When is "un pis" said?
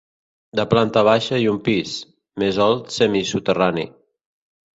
1.51-1.91